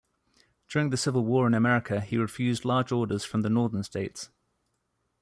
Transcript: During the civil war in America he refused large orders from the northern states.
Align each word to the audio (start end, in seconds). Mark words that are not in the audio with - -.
During 0.67 0.89
the 0.89 0.97
civil 0.97 1.23
war 1.25 1.45
in 1.45 1.53
America 1.53 2.01
he 2.01 2.17
refused 2.17 2.65
large 2.65 2.91
orders 2.91 3.23
from 3.23 3.43
the 3.43 3.51
northern 3.51 3.83
states. 3.83 4.29